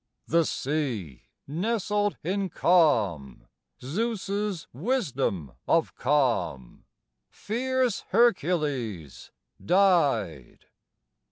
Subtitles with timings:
[0.25, 3.47] The sea nestled in calm,
[3.83, 6.85] Zeus's wisdom of calm,
[7.29, 9.29] Fierce Hercules
[9.63, 10.65] died!